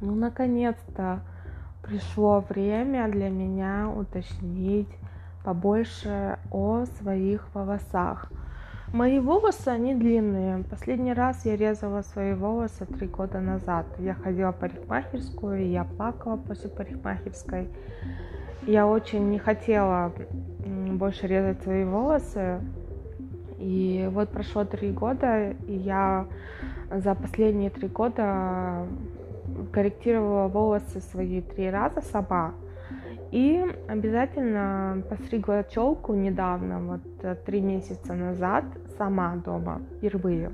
[0.00, 1.20] Ну, наконец-то
[1.82, 4.88] пришло время для меня уточнить
[5.44, 8.32] побольше о своих волосах.
[8.94, 10.64] Мои волосы, они длинные.
[10.64, 13.86] Последний раз я резала свои волосы три года назад.
[13.98, 17.68] Я ходила в парикмахерскую, и я плакала после парикмахерской.
[18.66, 20.12] Я очень не хотела
[20.92, 22.60] больше резать свои волосы.
[23.58, 26.26] И вот прошло три года, и я
[26.90, 28.86] за последние три года
[29.72, 32.54] корректировала волосы свои три раза сама.
[33.30, 38.64] И обязательно постригла челку недавно, вот э, три месяца назад,
[38.98, 40.50] сама дома, впервые.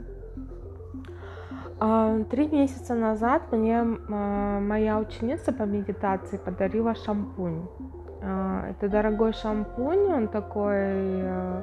[1.78, 7.66] А, три месяца назад мне а, моя ученица по медитации подарила шампунь.
[8.22, 11.62] А, это дорогой шампунь, он такой э,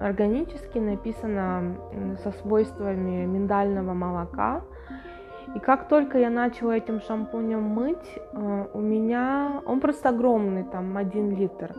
[0.00, 1.76] органический, написано
[2.22, 4.62] со свойствами миндального молока.
[5.54, 10.96] И как только я начала этим шампунем мыть, э, у меня, он просто огромный, там
[10.96, 11.74] один литр,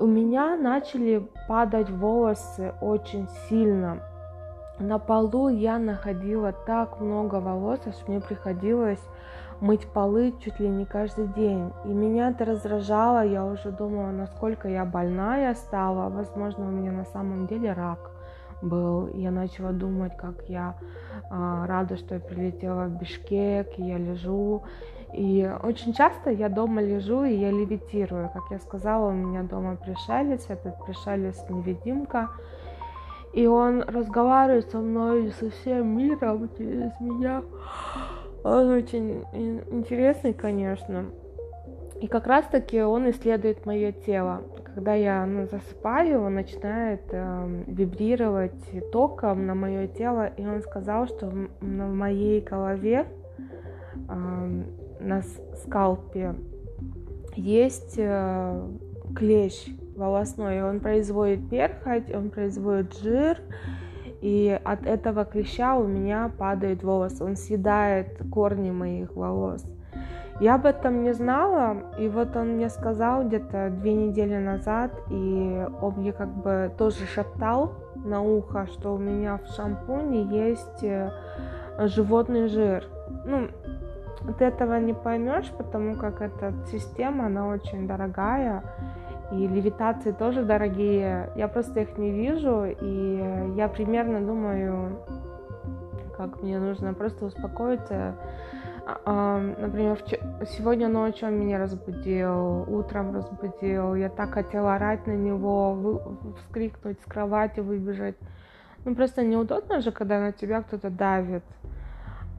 [0.00, 4.00] у меня начали падать волосы очень сильно.
[4.78, 9.02] На полу я находила так много волос, что мне приходилось
[9.60, 11.72] мыть полы чуть ли не каждый день.
[11.84, 16.08] И меня это раздражало, я уже думала, насколько я больная стала.
[16.08, 18.10] Возможно, у меня на самом деле рак
[18.62, 19.08] был.
[19.14, 20.76] Я начала думать, как я
[21.30, 24.62] а, рада, что я прилетела в Бишкек, я лежу.
[25.12, 28.30] И очень часто я дома лежу и я левитирую.
[28.32, 32.30] Как я сказала, у меня дома пришелец, этот пришелец невидимка.
[33.34, 37.42] И он разговаривает со мной, со всем миром через меня.
[38.44, 41.06] Он очень интересный, конечно.
[42.00, 44.42] И как раз-таки он исследует мое тело.
[44.74, 51.06] Когда я ну, засыпаю, он начинает э, вибрировать током на мое тело, и он сказал,
[51.08, 53.06] что в, на моей голове
[54.08, 54.62] э,
[55.00, 55.22] на
[55.62, 56.34] скалпе
[57.36, 58.68] есть э,
[59.14, 63.38] клещ волосной, он производит перхоть, он производит жир,
[64.22, 69.64] и от этого клеща у меня падает волос, он съедает корни моих волос.
[70.40, 75.66] Я об этом не знала, и вот он мне сказал где-то две недели назад, и
[75.80, 81.10] он мне как бы тоже шептал на ухо, что у меня в шампуне есть э,
[81.78, 82.84] животный жир.
[83.24, 83.48] Ну,
[84.38, 88.62] ты этого не поймешь, потому как эта система, она очень дорогая,
[89.32, 91.30] и левитации тоже дорогие.
[91.36, 94.98] Я просто их не вижу, и я примерно думаю,
[96.16, 98.14] как мне нужно просто успокоиться,
[98.84, 99.98] например,
[100.56, 103.94] сегодня ночью он меня разбудил, утром разбудил.
[103.94, 108.16] Я так хотела орать на него, вскрикнуть с кровати, выбежать.
[108.84, 111.44] Ну, просто неудобно же, когда на тебя кто-то давит.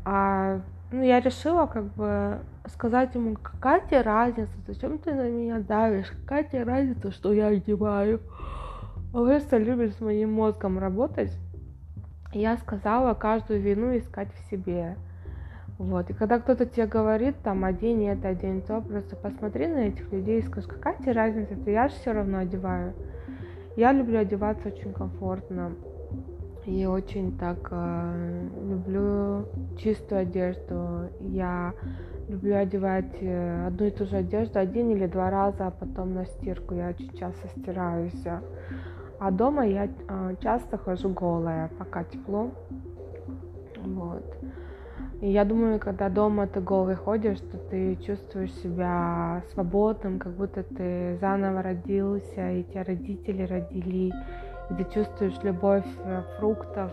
[0.06, 0.60] А
[0.92, 6.12] ну, я решила как бы сказать ему, какая тебе разница, зачем ты на меня давишь,
[6.22, 8.20] какая тебе разница, что я одеваю.
[9.14, 11.32] Он просто любит с моим мозгом работать.
[12.34, 14.98] Я сказала каждую вину искать в себе.
[15.78, 16.10] Вот.
[16.10, 20.40] И когда кто-то тебе говорит, там, одень это, одень то, просто посмотри на этих людей
[20.40, 22.94] и скажи, какая тебе разница, это я же все равно одеваю.
[23.76, 25.74] Я люблю одеваться очень комфортно.
[26.66, 29.46] И очень так э, люблю
[29.78, 31.10] чистую одежду.
[31.20, 31.74] Я
[32.30, 36.26] люблю одевать э, одну и ту же одежду один или два раза, а потом на
[36.26, 36.74] стирку.
[36.74, 38.26] Я очень часто стираюсь.
[39.20, 42.52] А дома я э, часто хожу голая, пока тепло.
[43.84, 44.24] Вот.
[45.24, 50.64] И я думаю, когда дома ты голый ходишь, то ты чувствуешь себя свободным, как будто
[50.64, 54.12] ты заново родился, и тебя родители родили,
[54.70, 56.92] и ты чувствуешь любовь э, фруктов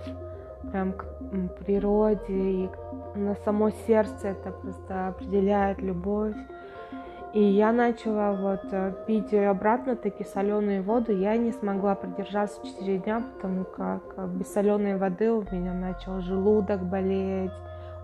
[0.70, 1.04] прям к
[1.64, 2.70] природе, и
[3.16, 6.36] на само сердце это просто определяет любовь.
[7.34, 11.10] И я начала вот э, пить обратно таки соленую воду.
[11.10, 16.20] Я не смогла продержаться 4 дня, потому как э, без соленой воды у меня начал
[16.20, 17.50] желудок болеть,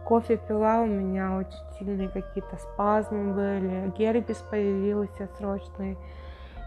[0.06, 5.98] кофе пила, у меня очень сильные какие-то спазмы были, герпес появился срочный.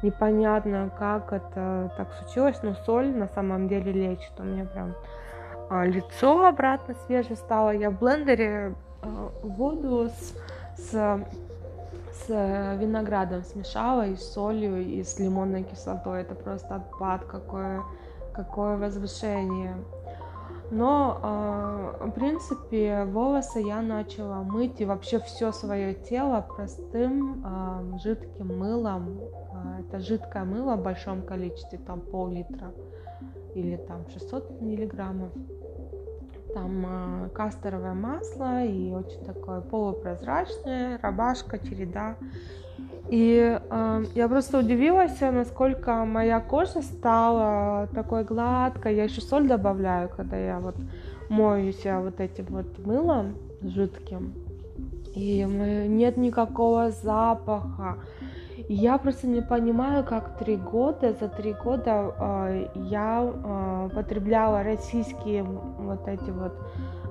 [0.03, 4.31] Непонятно, как это так случилось, но соль на самом деле лечит.
[4.39, 4.93] У меня прям
[5.69, 7.71] а, лицо обратно свежее стало.
[7.71, 10.35] Я в блендере а, воду с,
[10.77, 11.25] с,
[12.11, 16.21] с виноградом смешала и с солью, и с лимонной кислотой.
[16.21, 17.81] Это просто отпад, какое,
[18.33, 19.75] какое возвышение.
[20.71, 21.19] Но,
[22.01, 28.59] э, в принципе, волосы я начала мыть и вообще все свое тело простым э, жидким
[28.59, 29.19] мылом.
[29.51, 32.71] Э, это жидкое мыло в большом количестве, там пол-литра
[33.55, 35.31] или там 600 миллиграммов.
[36.53, 42.15] там касторовое масло и очень такое полупрозрачное, рабашка, череда.
[43.09, 48.95] И э, я просто удивилась, насколько моя кожа стала такой гладкой.
[48.95, 50.75] Я еще соль добавляю, когда я вот
[51.27, 54.33] мою себя вот этим вот мылом жидким.
[55.15, 57.97] И нет никакого запаха.
[58.67, 65.41] Я просто не понимаю, как три года, за три года э, я э, потребляла российские
[65.43, 66.53] вот эти вот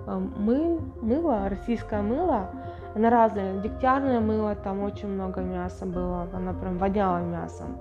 [0.06, 2.50] э, мы, мыло, российское мыло,
[2.94, 7.76] на разные, дегтярное мыло, там очень много мяса было, она прям воняла мясом.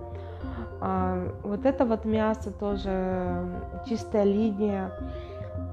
[0.81, 3.45] Э, вот это вот мясо тоже
[3.87, 4.91] чистая линия.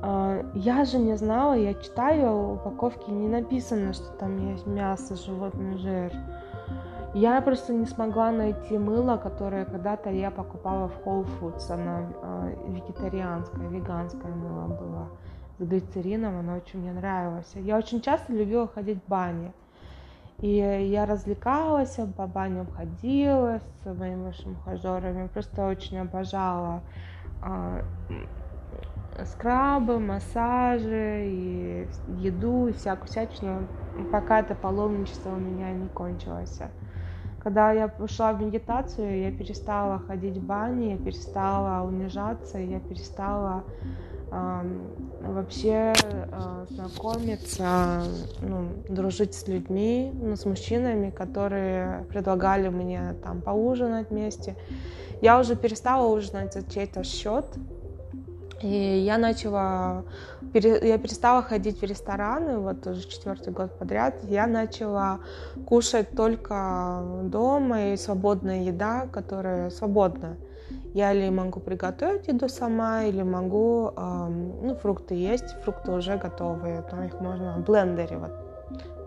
[0.03, 5.79] Э, я же не знала, я читаю упаковки, не написано, что там есть мясо, животный
[5.79, 6.13] жир.
[7.15, 11.71] Я просто не смогла найти мыло, которое когда-то я покупала в Whole Foods.
[11.71, 15.09] Оно э, вегетарианское, веганское мыло было
[15.59, 17.51] с глицерином, оно очень мне нравилось.
[17.55, 19.53] Я очень часто любила ходить в бане.
[20.39, 26.83] И я развлекалась, по баням ходила с моими ухажерами, просто очень обожала
[27.43, 27.83] э,
[29.25, 33.69] скрабы, массажи и еду и всякую всячину,
[34.11, 36.61] пока это паломничество у меня не кончилось.
[37.41, 43.65] Когда я пошла в медитацию, я перестала ходить в бани, я перестала унижаться, я перестала
[45.21, 48.03] вообще э, знакомиться,
[48.41, 54.57] ну, дружить с людьми, ну, с мужчинами, которые предлагали мне там поужинать вместе.
[55.21, 57.47] Я уже перестала ужинать за чей-то счет,
[58.65, 60.05] и я начала,
[60.55, 64.15] я перестала ходить в рестораны, вот уже четвертый год подряд.
[64.25, 65.21] Я начала
[65.67, 70.37] кушать только дома и свободная еда, которая свободна.
[70.95, 77.05] Я или могу приготовить еду сама, или могу, ну, фрукты есть, фрукты уже готовые, но
[77.05, 78.31] их можно в блендере вот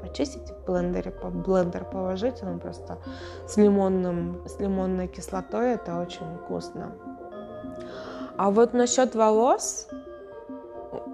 [0.02, 2.98] почистить в блендере, по блендер положить, он просто
[3.48, 6.92] с лимонным, с лимонной кислотой, это очень вкусно.
[8.38, 9.88] А вот насчет волос,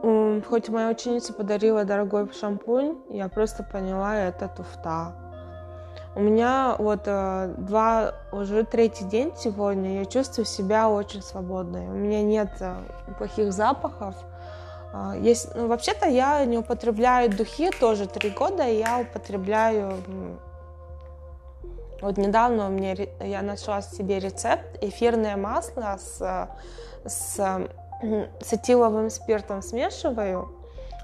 [0.01, 5.13] хоть моя ученица подарила дорогой шампунь, я просто поняла, это туфта.
[6.15, 11.87] У меня вот э, два, уже третий день сегодня, я чувствую себя очень свободной.
[11.87, 12.75] У меня нет э,
[13.17, 14.15] плохих запахов.
[14.93, 19.93] А, есть, ну, вообще-то я не употребляю духи тоже три года, я употребляю
[22.01, 26.49] вот недавно меня я нашла себе рецепт эфирное масло с
[27.05, 27.35] с,
[28.41, 30.49] с этиловым спиртом смешиваю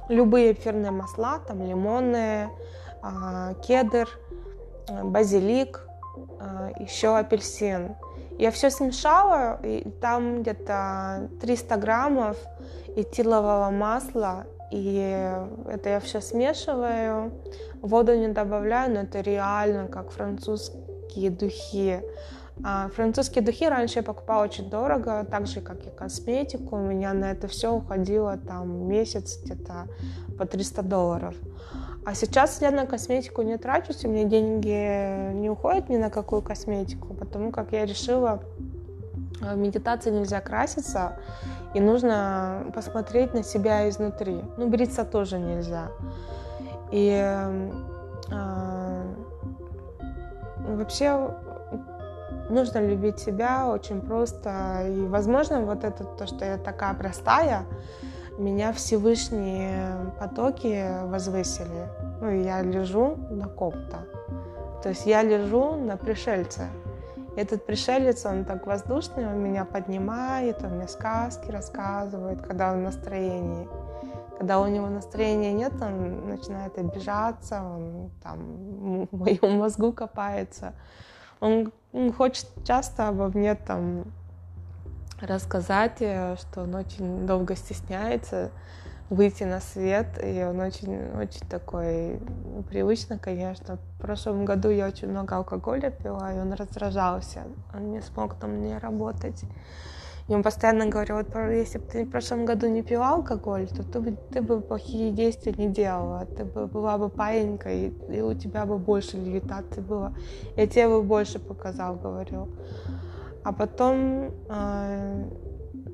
[0.08, 2.50] любые эфирные масла, там лимонные,
[3.02, 4.10] а, кедр,
[5.04, 5.88] базилик,
[6.40, 7.96] а, еще апельсин.
[8.38, 12.38] Я все смешала, и там где-то 300 граммов
[12.96, 15.36] этилового масла, и
[15.68, 17.34] это я все смешиваю,
[17.82, 22.02] воду не добавляю, но это реально как французские духи.
[22.64, 26.76] А французские духи раньше я покупала очень дорого, так же, как и косметику.
[26.76, 29.88] У меня на это все уходило там месяц где-то
[30.38, 31.36] по 300 долларов.
[32.06, 36.42] А сейчас я на косметику не трачусь, у меня деньги не уходят ни на какую
[36.42, 38.42] косметику, потому как я решила,
[39.42, 41.18] в медитации нельзя краситься,
[41.74, 44.42] и нужно посмотреть на себя изнутри.
[44.57, 45.92] Ну, бриться тоже нельзя.
[46.92, 49.04] И э,
[50.57, 51.31] вообще
[52.50, 54.83] нужно любить себя очень просто.
[54.88, 57.66] И, возможно, вот это то, что я такая простая,
[58.40, 61.88] меня Всевышние потоки возвысили.
[62.22, 64.08] Ну, я лежу на ком-то.
[64.81, 66.68] То есть я лежу на пришельце.
[67.36, 72.84] Этот пришелец, он так воздушный, он меня поднимает, он мне сказки рассказывает, когда он в
[72.84, 73.68] настроении.
[74.38, 80.74] Когда у него настроения нет, он начинает обижаться, он там в моем мозгу копается.
[81.42, 81.72] Он
[82.18, 84.06] хочет часто обо мне там
[85.21, 88.52] рассказать, э, что он очень долго стесняется
[89.09, 92.19] выйти на свет, и он очень, очень такой
[92.69, 93.78] привычно, конечно.
[93.78, 98.47] В прошлом году я очень много алкоголя пила, и он раздражался, он не смог на
[98.47, 99.44] мне работать.
[100.28, 103.81] И он постоянно говорил, вот если бы ты в прошлом году не пила алкоголь, то
[103.81, 106.26] ты бы, ты бы плохие действия не делала.
[106.26, 110.14] Ты бы была бы паинькой, и, у тебя бы больше левитации было.
[110.56, 112.47] Я тебе бы больше показал, говорил.
[113.50, 115.24] А потом, э,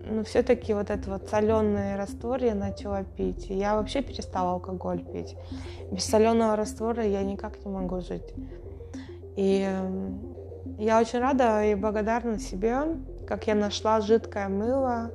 [0.10, 3.46] ну, все-таки вот этот вот соленый раствор я начала пить.
[3.50, 5.38] Я вообще перестала алкоголь пить.
[5.90, 8.34] Без соленого раствора я никак не могу жить.
[9.38, 9.66] И
[10.78, 15.12] я очень рада и благодарна себе, как я нашла жидкое мыло,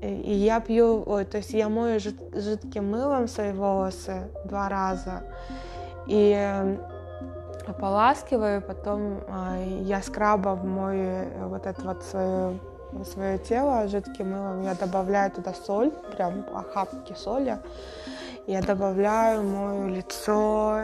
[0.00, 5.24] И я пью, ой, то есть я мою жидким мылом свои волосы два раза.
[6.06, 6.78] И
[7.68, 9.20] ополаскиваю, потом
[9.82, 12.58] я скрабом мою вот это вот свое
[13.04, 17.58] свое тело жидким мылом, я добавляю туда соль, прям охапки соли.
[18.46, 20.82] Я добавляю мою лицо,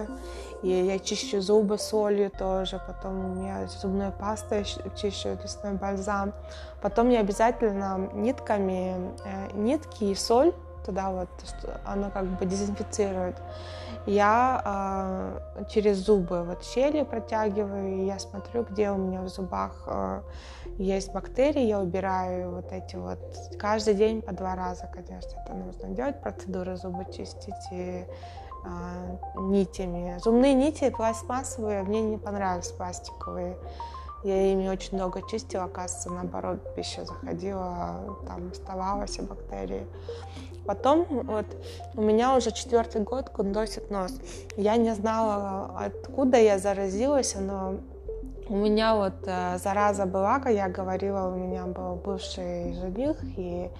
[0.63, 4.65] и я чищу зубы солью тоже, потом у меня зубной пастой
[4.97, 6.33] чищу, лесной бальзам.
[6.81, 10.53] Потом я обязательно нитками, э, нитки и соль
[10.85, 11.29] туда вот,
[11.85, 13.37] оно как бы дезинфицирует.
[14.07, 19.85] Я э, через зубы вот щели протягиваю, и я смотрю, где у меня в зубах
[19.87, 20.23] э,
[20.79, 23.21] есть бактерии, я убираю вот эти вот
[23.59, 28.05] каждый день по два раза, конечно, это нужно делать, процедуры зубы чистить и
[28.65, 30.19] э, нитями.
[30.19, 33.57] Зубные нити пластмассовые, мне не понравились пластиковые.
[34.25, 39.87] Я ими очень долго чистила, оказывается, наоборот, пища заходила, там оставалась бактерии.
[40.67, 41.47] Потом вот
[41.95, 44.13] у меня уже четвертый год кундосит нос.
[44.57, 47.77] Я не знала, откуда я заразилась, но
[48.49, 53.71] у меня вот э, зараза была, как я говорила, у меня был бывший жених, и,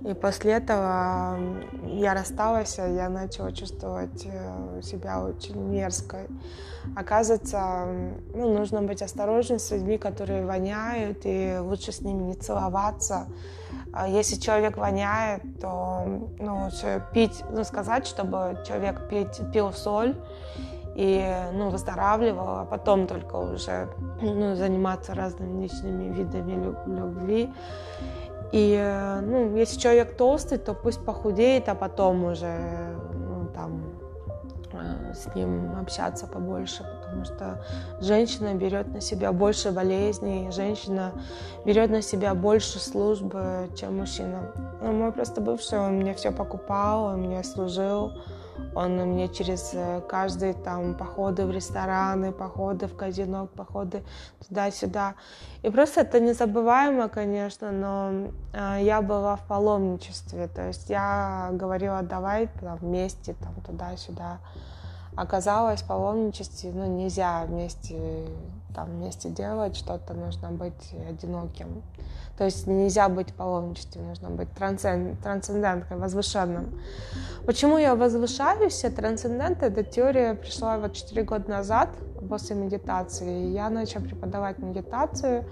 [0.00, 1.38] и после этого
[1.86, 6.26] я рассталась, я начала чувствовать э, себя очень мерзкой.
[6.94, 7.86] Оказывается,
[8.34, 13.26] ну, нужно быть осторожным с людьми, которые воняют, и лучше с ними не целоваться.
[13.92, 16.04] А если человек воняет, то
[16.38, 20.14] ну, лучше пить, ну, сказать, чтобы человек пить, пил соль,
[20.94, 21.22] и
[21.52, 23.88] ну, выздоравливал, а потом только уже
[24.20, 27.50] ну, заниматься разными личными видами любви.
[28.52, 33.82] И ну, если человек толстый, то пусть похудеет, а потом уже ну, там
[34.72, 37.64] э, с ним общаться побольше, потому что
[38.00, 41.12] женщина берет на себя больше болезней, женщина
[41.64, 44.52] берет на себя больше службы, чем мужчина.
[44.80, 48.12] Ну, мой просто бывший, он мне все покупал, он мне служил,
[48.74, 54.02] он мне через э, каждые там походы в рестораны, походы в казино, походы
[54.46, 55.14] туда-сюда.
[55.62, 62.02] И просто это незабываемо, конечно, но э, я была в паломничестве, то есть я говорила,
[62.02, 64.38] давай там, вместе там туда-сюда.
[65.16, 68.26] Оказалось, в паломничестве ну, нельзя вместе
[68.76, 71.82] там вместе делать что-то, нужно быть одиноким.
[72.36, 76.78] То есть нельзя быть в паломничестве, нужно быть трансцен, трансценденткой, возвышенным.
[77.46, 78.84] Почему я возвышаюсь?
[78.94, 81.88] Трансцендент— эта теория пришла вот 4 года назад
[82.28, 83.46] после медитации.
[83.52, 85.44] Я начала преподавать медитацию,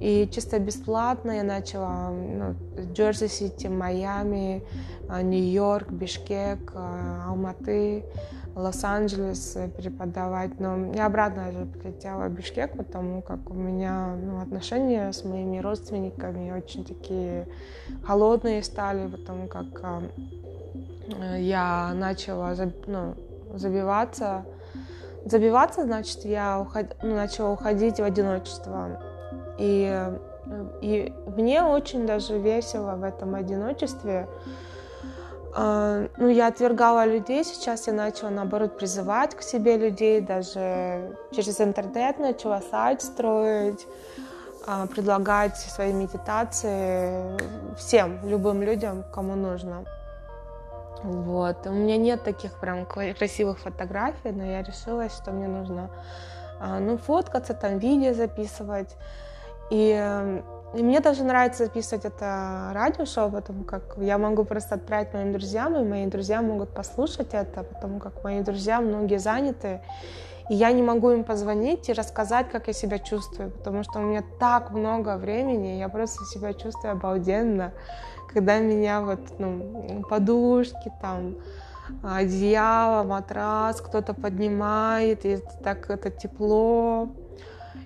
[0.00, 2.54] и чисто бесплатно я начала ну,
[2.92, 4.62] Джерси-Сити, Майами,
[5.08, 8.04] Нью-Йорк, Бишкек, Алматы,
[8.54, 15.12] Лос-Анджелес преподавать, но я обратно же прилетела в Бишкек, потому как у меня ну, отношения
[15.12, 17.48] с моими родственниками очень такие
[18.04, 19.66] холодные стали, потому как
[21.20, 22.54] э, я начала
[22.86, 23.14] ну,
[23.54, 24.44] забиваться.
[25.24, 26.96] Забиваться, значит, я уход...
[27.02, 29.00] ну, начала уходить в одиночество.
[29.58, 30.10] И,
[30.80, 34.28] и мне очень даже весело в этом одиночестве,
[35.56, 41.60] а, ну, я отвергала людей, сейчас я начала, наоборот, призывать к себе людей, даже через
[41.60, 43.86] интернет начала сайт строить,
[44.66, 47.38] а, предлагать свои медитации
[47.76, 49.84] всем, любым людям, кому нужно.
[51.04, 51.66] Вот.
[51.66, 55.90] У меня нет таких прям красивых фотографий, но я решила, что мне нужно
[56.58, 58.96] а, ну, фоткаться, там видео записывать.
[59.70, 60.42] И
[60.74, 65.76] и мне даже нравится записывать это радиошоу, потому как я могу просто отправить моим друзьям,
[65.76, 69.82] и мои друзья могут послушать это, потому как мои друзья многие заняты,
[70.50, 74.02] и я не могу им позвонить и рассказать, как я себя чувствую, потому что у
[74.02, 77.72] меня так много времени, я просто себя чувствую обалденно,
[78.32, 81.36] когда меня вот, ну, подушки там,
[82.02, 87.10] одеяло, матрас кто-то поднимает, и так это тепло,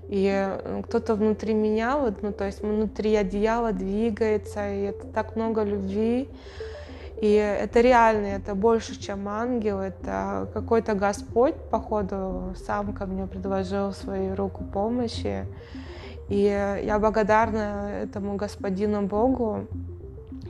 [0.09, 5.63] и кто-то внутри меня, вот, ну, то есть внутри одеяла двигается, и это так много
[5.63, 6.29] любви.
[7.21, 13.93] И это реально, это больше, чем ангел, это какой-то Господь, походу, сам ко мне предложил
[13.93, 15.45] свою руку помощи.
[16.29, 19.67] И я благодарна этому Господину Богу,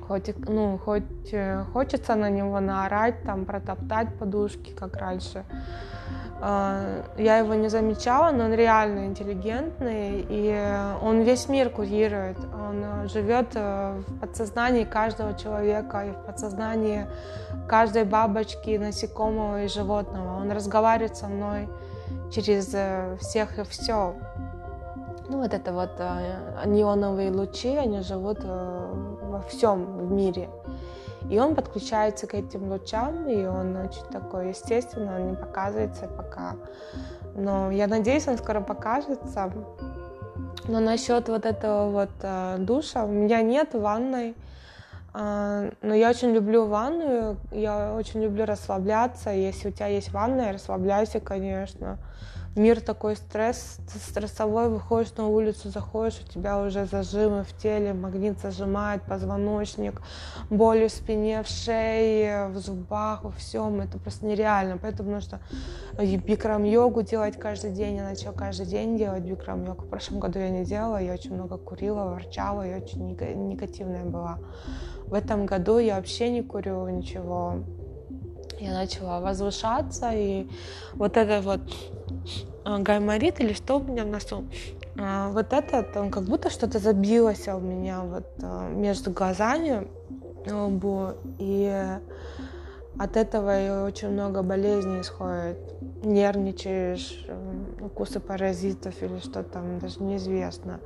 [0.06, 5.44] хоть, ну, хоть э, хочется на него наорать, там, протоптать подушки, как раньше,
[6.40, 12.38] я его не замечала, но он реально интеллигентный, и он весь мир курирует.
[12.68, 17.06] Он живет э, в подсознании каждого человека и в подсознании
[17.66, 20.40] каждой бабочки, насекомого и животного.
[20.40, 21.68] Он разговаривает со мной
[22.30, 24.14] через э, всех и все.
[25.28, 30.48] Ну вот это вот э, неоновые лучи, они живут во всем в мире.
[31.30, 36.56] И он подключается к этим лучам, и он очень такой естественно, он не показывается пока.
[37.34, 39.52] Но я надеюсь, он скоро покажется.
[40.66, 44.34] Но насчет вот этого вот э, душа, у меня нет ванной,
[45.14, 49.30] э, но я очень люблю ванную, я очень люблю расслабляться.
[49.30, 51.98] Если у тебя есть ванная, расслабляйся, конечно
[52.58, 53.78] мир такой стресс,
[54.10, 60.02] стрессовой, выходишь на улицу, заходишь, у тебя уже зажимы в теле, магнит зажимает позвоночник,
[60.50, 65.40] боли в спине, в шее, в зубах, во всем, это просто нереально, поэтому нужно
[65.98, 70.64] бикрам-йогу делать каждый день, я начала каждый день делать бикрам-йогу, в прошлом году я не
[70.64, 74.38] делала, я очень много курила, ворчала, я очень негативная была.
[75.06, 77.64] В этом году я вообще не курю ничего,
[78.60, 80.46] я начала возвышаться, и
[80.94, 81.60] вот это вот
[82.64, 84.44] а, гайморит или что у меня в носу,
[84.98, 89.88] а, вот это, там как будто что-то забилось у меня вот а, между глазами,
[91.38, 91.98] и
[92.98, 95.58] от этого очень много болезней исходит.
[96.02, 97.26] Нервничаешь,
[97.80, 100.80] укусы паразитов или что там, даже неизвестно.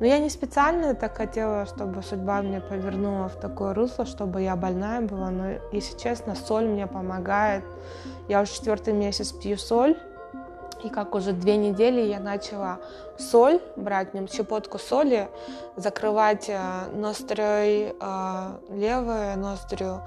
[0.00, 4.56] Но я не специально так хотела, чтобы судьба меня повернула в такое русло, чтобы я
[4.56, 5.30] больная была.
[5.30, 7.64] Но, если честно, соль мне помогает.
[8.26, 9.96] Я уже четвертый месяц пью соль.
[10.82, 12.78] И как уже две недели я начала
[13.18, 15.28] соль брать, нем щепотку соли,
[15.76, 16.58] закрывать э,
[16.94, 20.00] ноздрёй э, левую ноздрю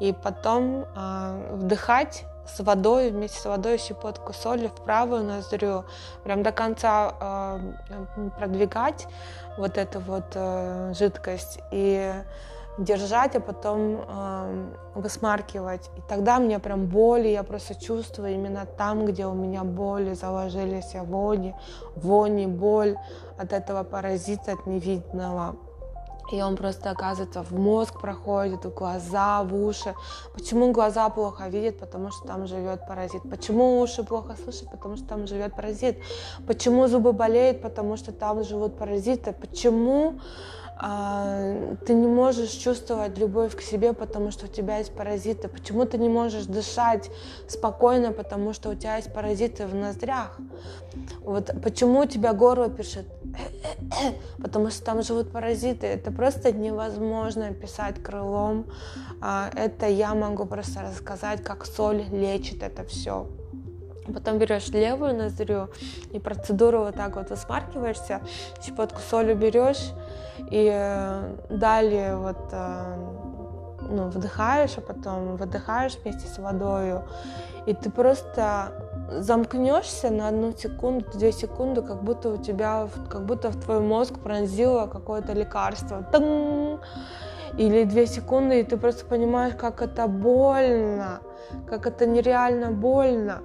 [0.00, 5.84] и потом э, вдыхать с водой, вместе с водой щепотку соли в правую ноздрю,
[6.24, 9.06] прям до конца э, продвигать
[9.58, 12.12] вот эту вот э, жидкость и
[12.78, 15.90] держать, а потом э, высмаркивать.
[15.96, 20.94] И тогда мне прям боли, я просто чувствую именно там, где у меня боли заложились,
[20.94, 21.54] вони,
[21.96, 22.96] вони, боль
[23.36, 25.56] от этого паразита, от невидного
[26.32, 29.94] и он просто, оказывается, в мозг проходит, в глаза, в уши.
[30.34, 31.78] Почему глаза плохо видят?
[31.78, 33.22] Потому что там живет паразит.
[33.30, 34.70] Почему уши плохо слышат?
[34.70, 35.98] Потому что там живет паразит.
[36.46, 37.62] Почему зубы болеют?
[37.62, 39.32] Потому что там живут паразиты.
[39.32, 40.20] Почему
[40.80, 45.48] ты не можешь чувствовать любовь к себе, потому что у тебя есть паразиты.
[45.48, 47.10] Почему ты не можешь дышать
[47.48, 50.38] спокойно, потому что у тебя есть паразиты в ноздрях.
[51.22, 53.06] Вот почему у тебя горло пишет,
[54.42, 55.88] потому что там живут паразиты.
[55.88, 58.66] Это просто невозможно описать крылом.
[59.20, 63.26] А, это я могу просто рассказать, как соль лечит это все.
[64.12, 65.68] Потом берешь левую ноздрю
[66.12, 68.20] и процедуру вот так вот высмаркиваешься,
[68.62, 69.92] щепотку соли берешь
[70.50, 72.96] и э, далее вот э,
[73.88, 77.00] ну, вдыхаешь, а потом выдыхаешь вместе с водой,
[77.66, 78.72] и ты просто
[79.10, 84.18] замкнешься на одну секунду, две секунды, как будто у тебя, как будто в твой мозг
[84.18, 86.02] пронзило какое-то лекарство.
[86.02, 86.80] Тан!
[87.58, 91.20] Или две секунды, и ты просто понимаешь, как это больно
[91.66, 93.42] как это нереально больно.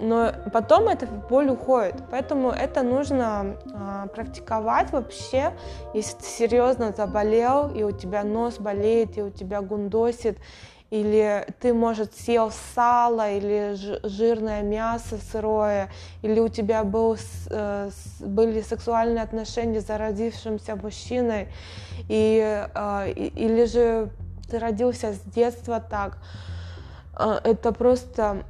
[0.00, 1.94] Но потом эта боль уходит.
[2.10, 5.52] Поэтому это нужно э, практиковать вообще,
[5.94, 10.38] если ты серьезно заболел, и у тебя нос болеет, и у тебя гундосит,
[10.92, 13.74] или ты, может, съел сало или
[14.06, 15.88] жирное мясо сырое,
[16.20, 17.16] или у тебя был,
[17.48, 21.48] э, были сексуальные отношения с зародившимся мужчиной,
[22.10, 24.10] и, э, или же
[24.50, 26.18] ты родился с детства так,
[27.14, 28.42] а, это просто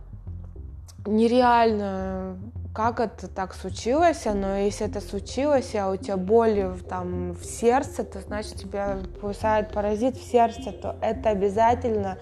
[1.07, 2.37] нереально,
[2.75, 8.03] как это так случилось, но если это случилось, а у тебя боли там, в сердце,
[8.03, 12.19] то значит тебя кусает паразит в сердце, то это обязательно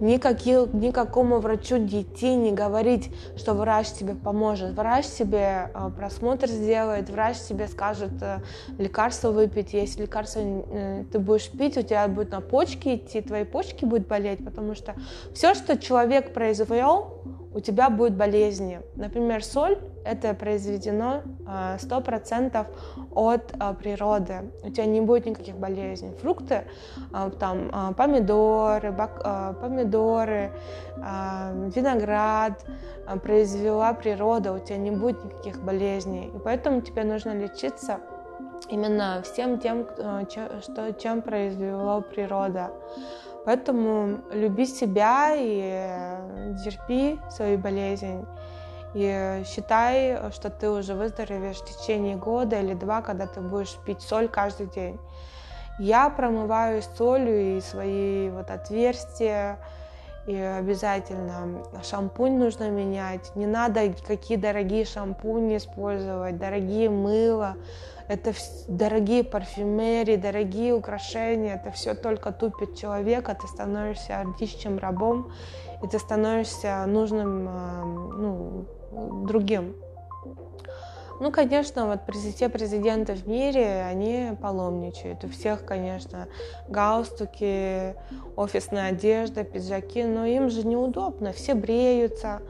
[0.00, 4.74] никаких, никакому врачу детей не говорить, что врач тебе поможет.
[4.74, 8.40] Врач тебе э, просмотр сделает, врач тебе скажет э,
[8.78, 9.72] лекарство выпить.
[9.72, 14.06] Если лекарство э, ты будешь пить, у тебя будет на почки идти, твои почки будут
[14.06, 14.94] болеть, потому что
[15.32, 17.22] все, что человек произвел,
[17.56, 18.82] у тебя будут болезни.
[18.96, 21.22] Например, соль– это произведено
[21.78, 22.66] 100%
[23.14, 23.46] от
[23.78, 24.50] природы.
[24.62, 26.12] У тебя не будет никаких болезней.
[26.20, 26.64] Фрукты,
[27.40, 30.52] там помидоры, помидоры,
[31.74, 32.62] виноград
[33.22, 36.30] произвела природа, у тебя не будет никаких болезней.
[36.34, 38.00] И поэтому тебе нужно лечиться
[38.68, 39.86] именно всем тем,
[40.60, 42.70] что, чем произвела природа.
[43.46, 48.26] Поэтому люби себя и э, терпи свою болезнь.
[48.92, 54.02] И считай, что ты уже выздоровеешь в течение года или два, когда ты будешь пить
[54.02, 54.98] соль каждый день.
[55.78, 59.58] Я промываю солью и свои вот отверстия,
[60.26, 63.30] и обязательно шампунь нужно менять.
[63.36, 67.56] Не надо какие дорогие шампуни использовать, дорогие мыла,
[68.08, 68.32] это
[68.68, 75.32] дорогие парфюмерии, дорогие украшения, это все только тупит человека, ты становишься артистичным рабом,
[75.82, 78.66] и ты становишься нужным ну,
[79.26, 79.74] другим.
[81.18, 85.24] Ну, конечно, вот все президенты в мире, они паломничают.
[85.24, 86.28] У всех, конечно,
[86.68, 87.94] галстуки,
[88.36, 92.42] офисная одежда, пиджаки, но им же неудобно, все бреются.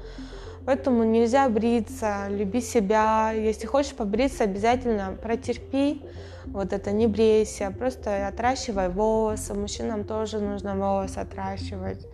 [0.67, 3.31] Поэтому нельзя бриться, люби себя.
[3.31, 6.03] Если хочешь побриться, обязательно протерпи.
[6.47, 9.55] Вот это не брейся, просто отращивай волосы.
[9.55, 12.07] Мужчинам тоже нужно волосы отращивать.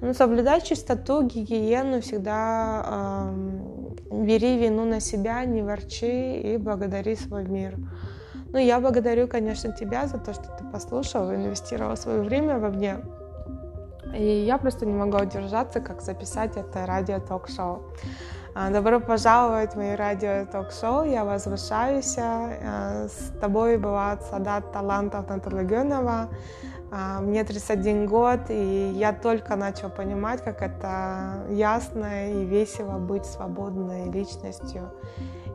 [0.00, 7.44] Ну, соблюдай чистоту, гигиену, всегда э, бери вину на себя, не ворчи и благодари свой
[7.44, 7.76] мир.
[8.50, 12.98] Ну, я благодарю, конечно, тебя за то, что ты послушал, инвестировал свое время во мне.
[14.14, 17.82] И я просто не могу удержаться, как записать это радио-ток-шоу.
[18.54, 21.04] А, добро пожаловать в мое радио-ток-шоу.
[21.04, 22.16] Я возвышаюсь.
[22.18, 26.28] Э, с тобой была Садат Талантов Наталья
[26.90, 33.26] а, мне 31 год, и я только начала понимать, как это ясно и весело быть
[33.26, 34.90] свободной личностью.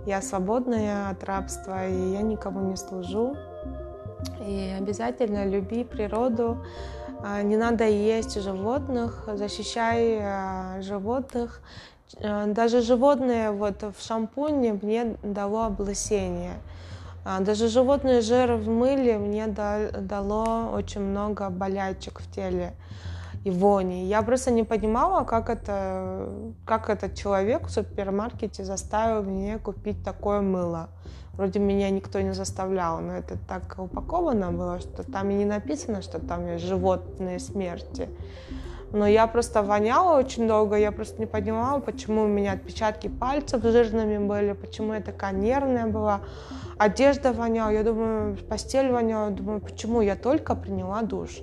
[0.06, 3.36] Я свободная от рабства, и я никому не служу.
[4.46, 6.64] И обязательно люби природу.
[7.26, 11.62] А, не надо есть животных, защищай а, животных.
[12.20, 16.56] Даже животные вот в шампуне мне дало облысение.
[17.24, 22.74] А, даже животный жир в мыле мне дало очень много болячек в теле
[23.46, 24.06] и вони.
[24.06, 26.30] Я просто не понимала, как это,
[26.66, 30.88] как этот человек в супермаркете заставил меня купить такое мыло.
[31.34, 36.02] Вроде меня никто не заставлял, но это так упаковано было, что там и не написано,
[36.02, 38.08] что там есть животные смерти.
[38.92, 43.64] Но я просто воняла очень долго, я просто не понимала, почему у меня отпечатки пальцев
[43.64, 46.22] жирными были, почему я такая нервная была.
[46.78, 51.42] Одежда воняла, я думаю, постель воняла, думаю, почему я только приняла душ.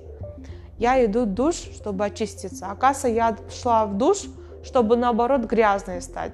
[0.81, 2.71] Я иду в душ, чтобы очиститься.
[2.71, 4.23] Оказывается, я шла в душ,
[4.63, 6.31] чтобы наоборот грязной стать.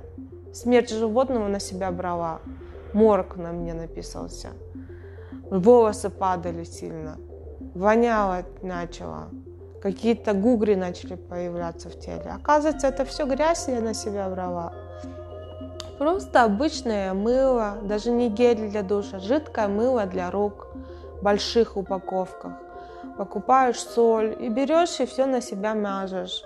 [0.54, 2.40] Смерть животного на себя брала.
[2.94, 4.52] Морг на мне написался.
[5.52, 7.18] Волосы падали сильно.
[7.76, 9.28] Воняло начало
[9.82, 12.32] какие-то гугри начали появляться в теле.
[12.34, 14.74] Оказывается, это все грязь я на себя брала.
[15.98, 20.68] Просто обычное мыло, даже не гель для душа, жидкое мыло для рук
[21.20, 22.54] в больших упаковках.
[23.18, 26.44] Покупаешь соль и берешь и все на себя мажешь.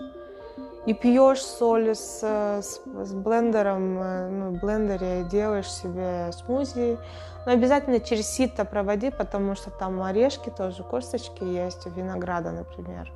[0.85, 6.97] И пьешь соль с, с, с блендером, э, ну, в блендере делаешь себе смузи.
[7.45, 13.11] Но обязательно через сито проводи, потому что там орешки тоже, косточки есть, у винограда, например.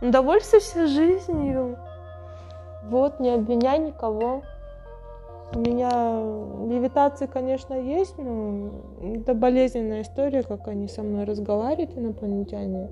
[0.00, 1.76] Довольствуйся жизнью.
[2.84, 4.42] Вот, не обвиняй никого.
[5.54, 5.90] У меня
[6.68, 8.70] левитации, конечно, есть, но
[9.02, 12.90] это болезненная история, как они со мной разговаривают, инопланетяне.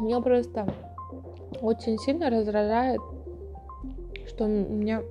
[0.00, 0.66] Меня просто
[1.60, 3.02] очень сильно раздражает,
[4.26, 5.02] что меня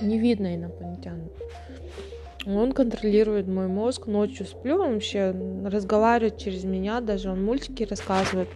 [0.00, 1.28] не видно инопланетян.
[2.46, 8.48] Он контролирует мой мозг, ночью сплю, он вообще разговаривает через меня, даже он мультики рассказывает.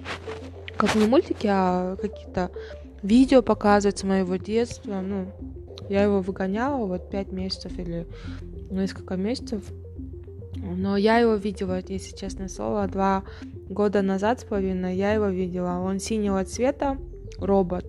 [0.76, 2.50] Как не мультики, а какие-то
[3.02, 5.00] видео показывает с моего детства.
[5.00, 5.32] Ну,
[5.88, 8.06] я его выгоняла вот пять месяцев или
[8.70, 9.64] несколько месяцев.
[10.54, 13.24] Но я его видела, если честное слово, два
[13.68, 15.78] года назад с половиной я его видела.
[15.78, 16.98] Он синего цвета,
[17.38, 17.86] робот.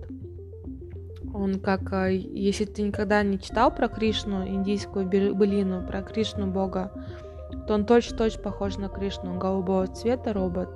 [1.33, 6.91] Он как, э, если ты никогда не читал про Кришну, индийскую былину, про Кришну Бога,
[7.67, 10.69] то он точно-точно похож на Кришну, голубого цвета робот.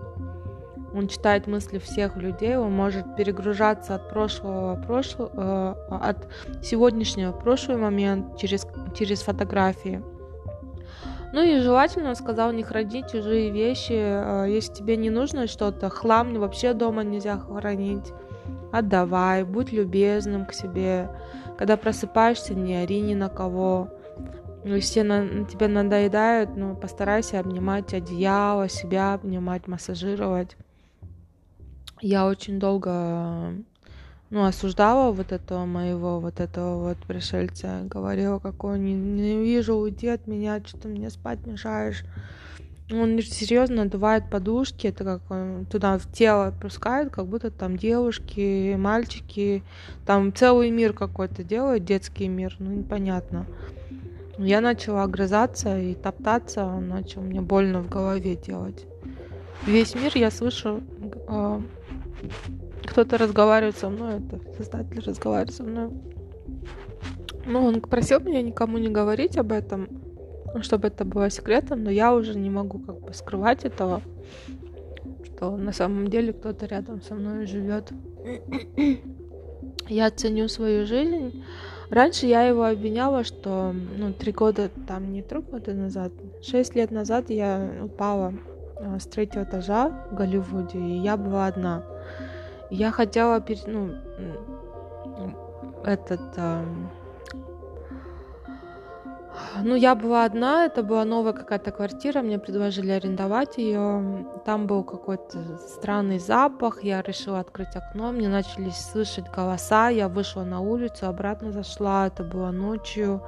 [0.94, 6.28] Он читает мысли всех людей, он может перегружаться от прошлого, прошлого э, от
[6.64, 10.04] сегодняшнего в прошлый момент через, через фотографии.
[11.34, 13.94] Ну и желательно, сказал, не хранить чужие вещи.
[13.94, 18.14] Э, если тебе не нужно что-то, хлам вообще дома нельзя хранить
[18.74, 21.10] отдавай, будь любезным к себе.
[21.58, 23.90] Когда просыпаешься, не ори ни на кого.
[24.66, 30.58] Ну, если на, тебе надоедают, ну, постарайся обнимать одеяло, себя обнимать, массажировать.
[32.02, 33.54] Я очень долго
[34.32, 37.82] ну, осуждала вот этого моего, вот этого вот пришельца.
[37.84, 42.04] Говорила, какой не, не вижу, уйди от меня, что ты мне спать мешаешь.
[42.92, 48.76] Он серьезно надувает подушки, это как он туда в тело пускает, как будто там девушки,
[48.76, 49.64] мальчики,
[50.06, 53.46] там целый мир какой-то делает, детский мир, ну непонятно.
[54.38, 58.86] Я начала огрызаться и топтаться, он начал мне больно в голове делать.
[59.66, 60.82] Весь мир я слышу,
[61.28, 61.62] э,
[62.86, 65.90] кто-то разговаривает со мной, это создатель разговаривает со мной.
[67.46, 69.88] Ну, он просил меня никому не говорить об этом,
[70.62, 74.02] чтобы это было секретом, но я уже не могу как бы скрывать этого,
[75.26, 77.92] что на самом деле кто-то рядом со мной живет.
[79.88, 81.44] я ценю свою жизнь.
[81.90, 86.12] Раньше я его обвиняла, что ну, три года, там не три года назад,
[86.42, 88.34] шесть лет назад я упала
[88.78, 91.84] э, с третьего этажа в Голливуде, и я была одна.
[92.72, 93.92] Я хотела, ну,
[95.84, 96.90] этот, эм,
[99.64, 104.26] ну, я была одна, это была новая какая-то квартира, мне предложили арендовать ее.
[104.46, 110.44] Там был какой-то странный запах, я решила открыть окно, мне начали слышать голоса, я вышла
[110.44, 113.22] на улицу, обратно зашла, это было ночью.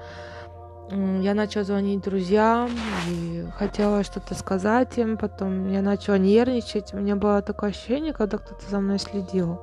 [0.91, 2.69] Я начала звонить друзьям
[3.09, 8.37] и хотела что-то сказать им, потом я начала нервничать, у меня было такое ощущение, когда
[8.37, 9.61] кто-то за мной следил.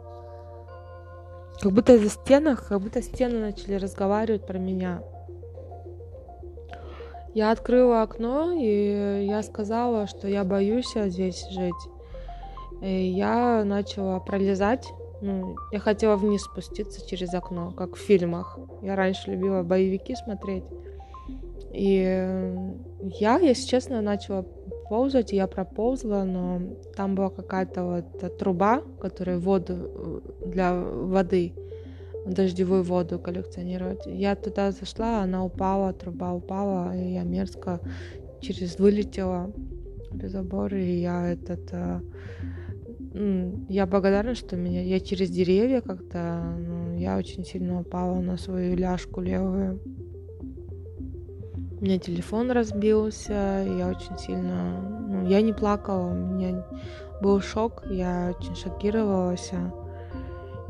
[1.61, 5.01] Как будто за стенах, как будто стены начали разговаривать про меня.
[7.35, 11.75] Я открыла окно, и я сказала, что я боюсь здесь жить.
[12.83, 14.93] И я начала пролезать.
[15.23, 18.59] Ну, я хотела вниз спуститься через окно, как в фильмах.
[18.83, 20.65] Я раньше любила боевики смотреть.
[21.73, 22.03] И
[23.21, 24.45] я, если честно, начала
[24.91, 26.61] ползать, и я проползла, но
[26.97, 31.55] там была какая-то вот труба, которая воду для воды
[32.27, 34.07] дождевую воду коллекционировать.
[34.07, 37.81] Я туда зашла, она упала, труба упала, и я мерзко
[38.41, 39.53] через вылетела
[40.13, 41.73] без забора, и я этот...
[41.73, 42.01] Э,
[43.69, 44.83] я благодарна, что меня...
[44.83, 46.57] Я через деревья как-то...
[46.59, 49.81] Ну, я очень сильно упала на свою ляжку левую.
[51.81, 53.33] У меня телефон разбился,
[53.67, 54.81] я очень сильно...
[55.09, 56.65] Ну, я не плакала, у меня
[57.21, 59.51] был шок, я очень шокировалась.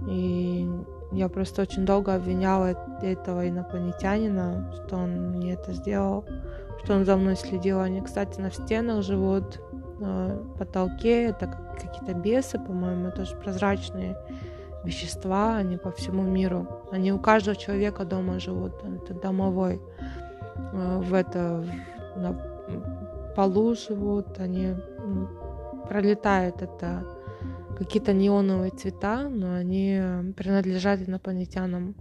[0.08, 0.66] И
[1.12, 6.24] я просто очень долго обвиняла этого инопланетянина, что он мне это сделал,
[6.82, 7.80] что он за мной следил.
[7.80, 9.60] Они, кстати, на стенах живут,
[9.98, 11.26] на потолке.
[11.26, 11.46] Это
[11.80, 14.16] какие-то бесы, по-моему, тоже прозрачные
[14.84, 16.66] вещества, они по всему миру.
[16.90, 19.80] Они у каждого человека дома живут, это домовой.
[20.72, 21.64] Э, в это
[22.16, 22.34] на
[23.36, 24.74] полу живут, они
[25.88, 27.04] пролетают это
[27.84, 30.00] какие-то неоновые цвета, но они
[30.36, 31.94] принадлежат инопланетянам.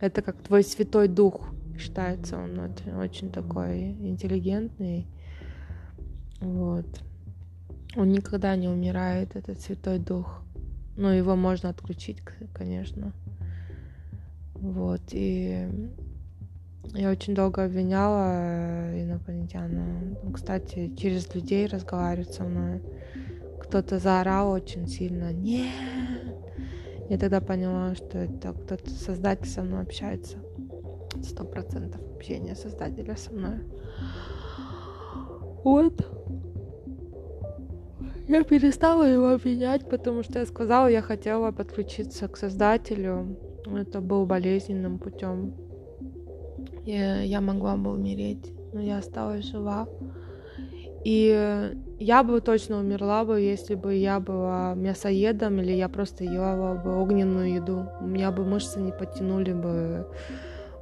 [0.00, 2.58] Это как твой святой дух считается, он
[2.98, 5.06] очень, такой интеллигентный.
[6.40, 6.86] Вот.
[7.96, 10.42] Он никогда не умирает, этот святой дух.
[10.96, 12.20] Но его можно отключить,
[12.54, 13.12] конечно.
[14.54, 15.02] Вот.
[15.12, 15.68] И
[16.94, 20.16] я очень долго обвиняла инопланетян.
[20.32, 22.80] Кстати, через людей разговаривать со мной
[23.68, 25.72] кто-то заорал очень сильно «Нет!».
[27.08, 30.38] Я тогда поняла, что это кто-то создатель со мной общается.
[31.22, 33.60] Сто процентов общения создателя со мной.
[35.62, 35.94] Вот.
[38.28, 43.36] Я перестала его обвинять, потому что я сказала, я хотела подключиться к создателю.
[43.66, 45.54] Это был болезненным путем.
[46.84, 49.88] Я, я могла бы умереть, но я осталась жива.
[51.06, 56.74] И я бы точно умерла бы, если бы я была мясоедом или я просто ела
[56.74, 57.86] бы огненную еду.
[58.00, 60.08] У меня бы мышцы не подтянули бы,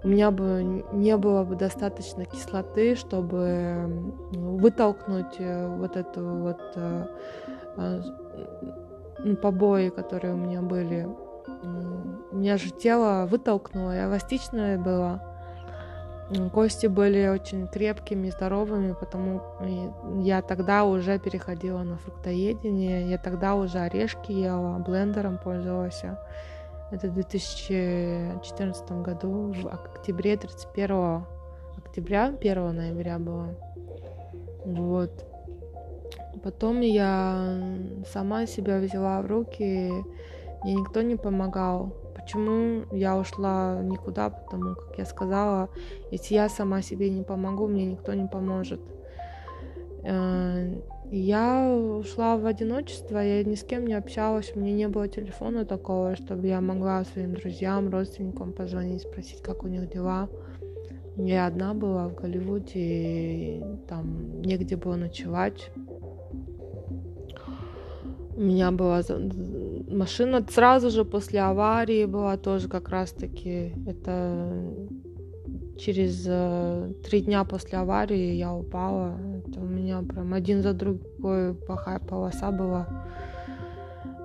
[0.03, 7.07] у меня бы не было бы достаточно кислоты, чтобы вытолкнуть э, вот эту вот э,
[7.77, 11.07] э, побои, которые у меня были.
[12.33, 15.34] У меня же тело вытолкнуло, я эластичная была.
[16.53, 19.43] Кости были очень крепкими, здоровыми, потому
[20.23, 26.03] я тогда уже переходила на фруктоедение, я тогда уже орешки ела, блендером пользовалась.
[26.91, 31.25] Это в 2014 году, в октябре, 31
[31.77, 33.55] октября, 1 ноября было.
[34.65, 35.11] Вот.
[36.43, 37.59] Потом я
[38.07, 39.93] сама себя взяла в руки,
[40.63, 41.93] мне никто не помогал.
[42.25, 44.31] Почему я ушла никуда?
[44.31, 45.69] Потому как я сказала,
[46.11, 48.81] если я сама себе не помогу, мне никто не поможет.
[50.05, 50.75] Э,
[51.11, 55.67] я ушла в одиночество, я ни с кем не общалась, у меня не было телефона
[55.67, 60.31] такого, чтобы я могла своим друзьям, родственникам позвонить, спросить, как у них дела.
[61.17, 65.71] Я одна была в Голливуде, и там негде было ночевать.
[68.35, 69.03] У меня была
[69.89, 74.75] машина сразу же после аварии была тоже как раз таки это
[75.79, 79.19] через э, три дня после аварии я упала.
[79.47, 82.87] Это у меня прям один за другой плохая полоса была.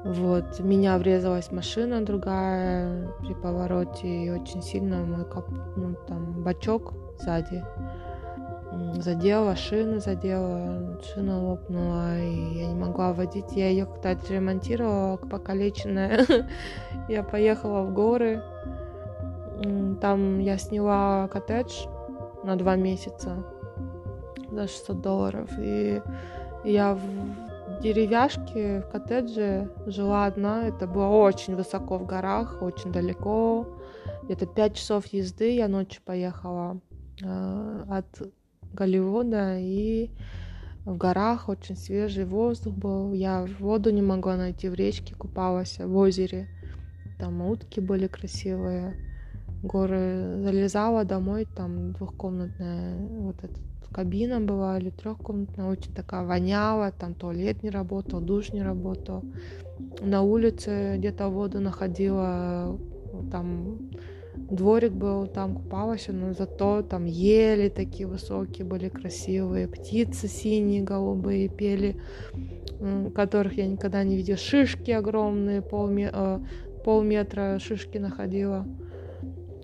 [0.05, 5.49] Вот, меня врезалась машина другая при повороте, и очень сильно мой кап...
[5.75, 7.63] ну, там, бачок сзади
[8.95, 13.51] задела, шина задела, шина лопнула, и я не могла водить.
[13.53, 16.25] Я ее когда отремонтировала, покалеченная.
[17.10, 18.41] я поехала в горы,
[20.01, 21.86] там я сняла коттедж
[22.43, 23.43] на два месяца
[24.51, 25.49] за 600 долларов.
[25.60, 26.01] И
[26.63, 30.67] я в деревяшке, в коттедже жила одна.
[30.67, 33.67] Это было очень высоко в горах, очень далеко.
[34.23, 36.79] Где-то 5 часов езды я ночью поехала
[37.23, 38.05] э, от
[38.73, 39.58] Голливуда.
[39.60, 40.12] И
[40.86, 43.13] в горах очень свежий воздух был.
[43.13, 46.47] Я воду не могла найти в речке, купалась в озере.
[47.17, 48.95] Там утки были красивые
[49.63, 53.60] горы залезала домой, там двухкомнатная вот эта
[53.91, 59.23] кабина была или трехкомнатная, очень такая воняла, там туалет не работал, душ не работал.
[60.01, 62.77] На улице где-то воду находила,
[63.32, 63.89] там
[64.49, 71.49] дворик был, там купалась, но зато там ели такие высокие были, красивые, птицы синие, голубые
[71.49, 71.99] пели,
[73.15, 76.39] которых я никогда не видела, шишки огромные, полме э,
[76.83, 78.65] полметра шишки находила.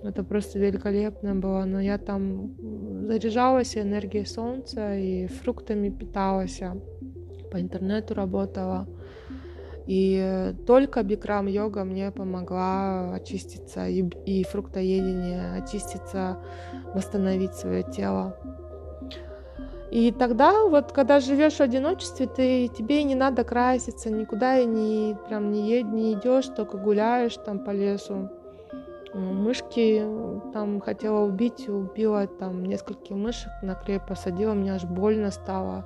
[0.04, 1.66] Это просто великолепно было.
[1.66, 2.54] Но я там
[3.08, 6.62] заряжалась энергией солнца и фруктами питалась,
[7.52, 8.88] по интернету работала.
[9.88, 16.40] И только бикрам йога мне помогла очиститься, и, и фруктоедение, очиститься,
[16.94, 18.36] восстановить свое тело.
[19.92, 25.16] И тогда, вот когда живешь в одиночестве, ты, тебе не надо краситься, никуда и не,
[25.28, 28.30] прям не, ед, не идешь, только гуляешь там по лесу
[29.16, 30.04] мышки
[30.54, 35.86] там хотела убить, убила там нескольких мышек, на клей посадила, мне аж больно стало.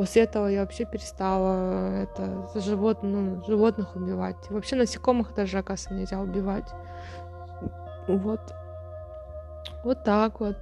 [0.00, 4.36] После этого я вообще перестала это живот, ну, животных убивать.
[4.48, 6.64] Вообще насекомых даже, оказывается, нельзя убивать.
[8.08, 8.40] Вот.
[9.84, 10.56] Вот так вот.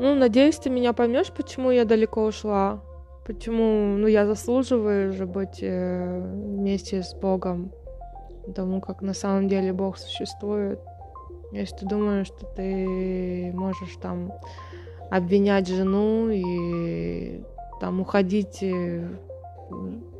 [0.00, 2.80] Ну, надеюсь, ты меня поймешь, почему я далеко ушла.
[3.24, 7.70] Почему, ну, я заслуживаю же быть э, вместе с Богом
[8.56, 10.80] тому, как на самом деле Бог существует.
[11.52, 14.32] Если ты думаешь, что ты можешь там
[15.12, 17.44] обвинять жену и
[17.80, 19.08] там уходить, э,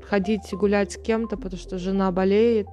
[0.03, 2.67] ходить гулять с кем-то, потому что жена болеет,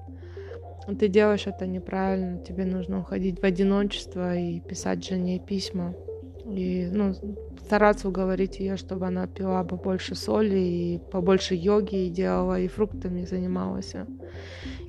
[0.99, 5.93] ты делаешь это неправильно, тебе нужно уходить в одиночество и писать жене письма.
[6.45, 7.13] И ну,
[7.65, 13.25] стараться уговорить ее, чтобы она пила побольше соли и побольше йоги и делала, и фруктами
[13.25, 13.93] занималась.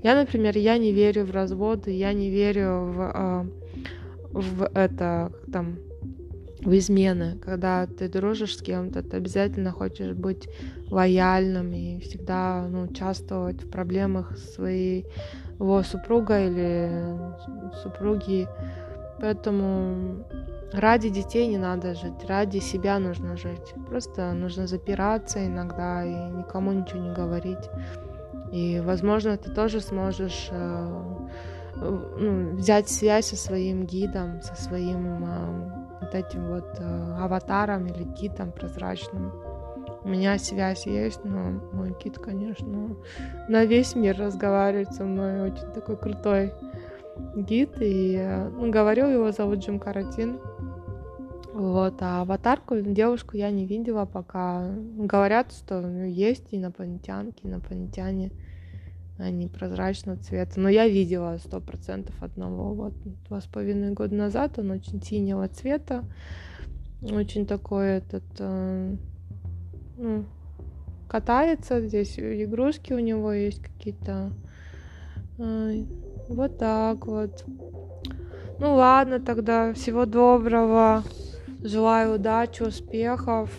[0.02, 3.46] Я, например, я не верю в разводы, я не верю в, а,
[4.33, 5.78] в это, там,
[6.64, 7.38] в измены.
[7.44, 10.48] Когда ты дружишь с кем-то, ты обязательно хочешь быть
[10.90, 16.90] лояльным и всегда ну, участвовать в проблемах своего супруга или
[17.83, 18.48] супруги.
[19.20, 20.27] Поэтому
[20.72, 23.74] ради детей не надо жить, ради себя нужно жить.
[23.88, 27.70] Просто нужно запираться иногда и никому ничего не говорить.
[28.53, 31.03] И, возможно, ты тоже сможешь э,
[31.77, 38.04] ну, взять связь со своим гидом, со своим э, вот этим вот э, аватаром или
[38.04, 39.32] гидом прозрачным.
[40.02, 42.96] У меня связь есть, но мой гид, конечно,
[43.48, 46.52] на весь мир разговаривает со мной, очень такой крутой
[47.34, 50.38] гид, и ну, говорю, его зовут Джим Каратин.
[51.54, 54.68] Вот, а аватарку, девушку я не видела пока.
[54.96, 58.32] Говорят, что ну, есть инопланетянки, инопланетяне,
[59.18, 60.59] они прозрачного цвета.
[60.61, 62.74] Но я видела сто процентов одного.
[62.74, 62.94] Вот
[63.29, 66.05] два с половиной года назад он очень синего цвета,
[67.03, 68.96] очень такой этот, э,
[69.96, 70.24] ну,
[71.09, 71.87] катается.
[71.87, 74.33] Здесь игрушки у него есть какие-то.
[75.38, 75.85] Э,
[76.29, 77.44] вот так вот.
[78.59, 81.05] Ну ладно, тогда всего доброго.
[81.62, 83.50] Желаю удачи, успехов.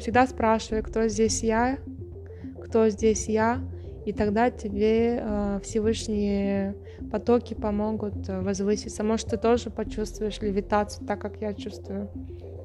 [0.00, 1.78] Всегда спрашивай, кто здесь я,
[2.64, 3.60] кто здесь я,
[4.06, 6.76] и тогда тебе э, Всевышние
[7.10, 9.02] потоки помогут э, возвыситься.
[9.02, 12.08] Может, ты тоже почувствуешь левитацию, так как я чувствую.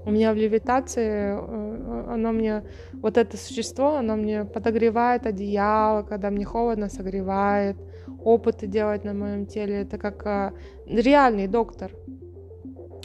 [0.06, 2.64] У меня в левитации, э, оно мне,
[2.94, 7.76] вот это существо, оно мне подогревает одеяло, когда мне холодно, согревает
[8.24, 9.82] опыты делать на моем теле.
[9.82, 10.52] Это как э,
[10.86, 11.92] реальный доктор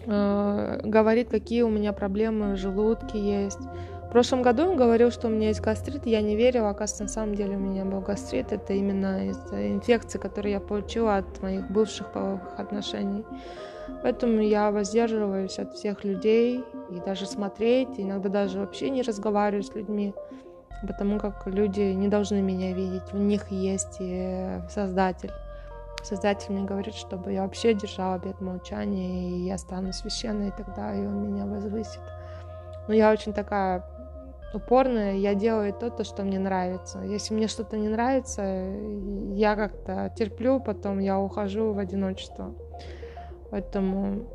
[0.05, 3.61] э, говорит, какие у меня проблемы в желудке есть.
[4.07, 7.09] В прошлом году он говорил, что у меня есть гастрит, я не верила, оказывается, на
[7.09, 8.53] самом деле у меня был гастрит.
[8.53, 13.25] Это именно из-за инфекции, которую я получила от моих бывших половых отношений.
[14.03, 19.75] Поэтому я воздерживаюсь от всех людей и даже смотреть, иногда даже вообще не разговариваю с
[19.75, 20.15] людьми,
[20.87, 25.33] потому как люди не должны меня видеть, у них есть и Создатель.
[26.03, 30.95] Создатель мне говорит, чтобы я вообще держала обет молчания, и я стану священной, и тогда
[30.95, 32.01] и он меня возвысит.
[32.87, 33.85] Но я очень такая
[34.55, 37.01] упорная, я делаю то, то, что мне нравится.
[37.01, 38.43] Если мне что-то не нравится,
[39.35, 42.55] я как-то терплю, потом я ухожу в одиночество.
[43.51, 44.27] Поэтому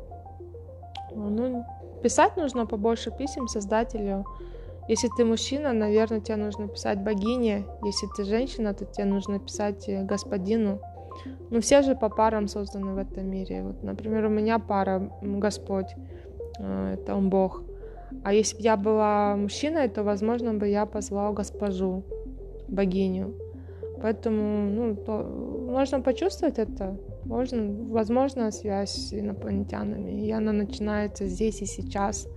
[1.14, 1.64] ну,
[2.02, 4.24] писать нужно побольше писем Создателю.
[4.88, 7.64] Если ты мужчина, наверное, тебе нужно писать богине.
[7.84, 10.80] Если ты женщина, то тебе нужно писать господину.
[11.50, 13.62] Ну, все же по парам созданы в этом мире.
[13.62, 15.94] Вот, например, у меня пара Господь,
[16.58, 17.62] э, это Он Бог.
[18.24, 22.04] А если бы я была мужчиной, то, возможно, бы я позвала госпожу,
[22.68, 23.34] богиню.
[24.00, 25.22] Поэтому, ну, то,
[25.70, 26.98] можно почувствовать это.
[27.24, 30.26] Можно, возможно, связь с инопланетянами.
[30.26, 32.28] И она начинается здесь и сейчас.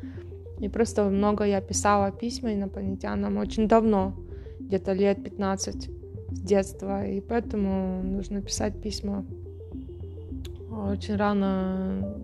[0.59, 4.13] И просто много я писала письма инопланетянам очень давно,
[4.59, 5.89] где-то лет 15
[6.31, 7.05] с детства.
[7.05, 9.25] И поэтому нужно писать письма.
[10.71, 12.15] Очень рано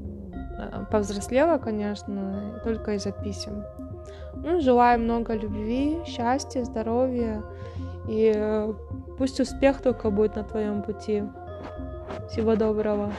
[0.92, 3.64] повзрослела, конечно, только из-за писем.
[4.36, 7.44] Ну, желаю много любви, счастья, здоровья.
[8.08, 8.74] И э,
[9.18, 11.24] пусть успех только будет на твоем пути.
[12.30, 13.12] Всего доброго.